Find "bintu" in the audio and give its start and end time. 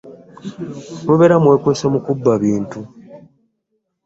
2.43-2.79